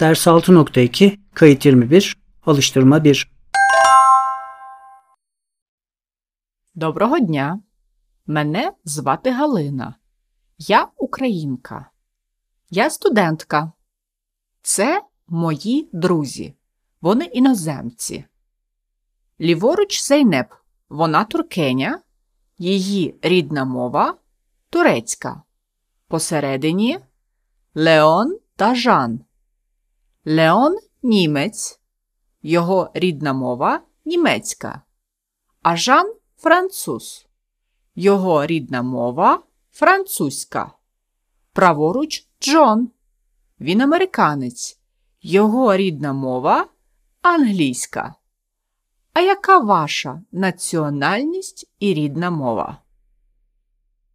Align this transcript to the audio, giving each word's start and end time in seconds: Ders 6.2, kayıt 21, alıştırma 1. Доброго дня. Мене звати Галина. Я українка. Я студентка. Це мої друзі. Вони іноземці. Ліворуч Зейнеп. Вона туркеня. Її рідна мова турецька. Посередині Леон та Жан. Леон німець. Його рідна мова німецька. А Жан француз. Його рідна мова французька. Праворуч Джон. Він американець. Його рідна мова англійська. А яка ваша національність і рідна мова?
Ders 0.00 0.26
6.2, 0.26 1.18
kayıt 1.34 1.64
21, 1.64 2.16
alıştırma 2.46 3.04
1. 3.04 3.30
Доброго 6.74 7.18
дня. 7.18 7.60
Мене 8.26 8.72
звати 8.84 9.30
Галина. 9.30 9.94
Я 10.58 10.88
українка. 10.96 11.90
Я 12.70 12.90
студентка. 12.90 13.72
Це 14.62 15.02
мої 15.28 15.88
друзі. 15.92 16.54
Вони 17.00 17.24
іноземці. 17.24 18.24
Ліворуч 19.40 20.02
Зейнеп. 20.02 20.54
Вона 20.88 21.24
туркеня. 21.24 22.00
Її 22.58 23.14
рідна 23.22 23.64
мова 23.64 24.14
турецька. 24.70 25.42
Посередині 26.08 26.98
Леон 27.74 28.38
та 28.56 28.74
Жан. 28.74 29.20
Леон 30.24 30.78
німець. 31.02 31.80
Його 32.42 32.90
рідна 32.94 33.32
мова 33.32 33.80
німецька. 34.04 34.82
А 35.62 35.76
Жан 35.76 36.14
француз. 36.36 37.26
Його 37.94 38.46
рідна 38.46 38.82
мова 38.82 39.42
французька. 39.72 40.72
Праворуч 41.52 42.26
Джон. 42.40 42.90
Він 43.60 43.80
американець. 43.80 44.78
Його 45.22 45.76
рідна 45.76 46.12
мова 46.12 46.66
англійська. 47.22 48.14
А 49.12 49.20
яка 49.20 49.58
ваша 49.58 50.22
національність 50.32 51.70
і 51.78 51.94
рідна 51.94 52.30
мова? 52.30 52.78